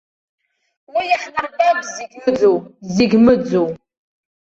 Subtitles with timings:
[0.93, 2.53] Уи иаҳнарбап зегь ыӡу,
[2.95, 3.65] зегь мыӡу.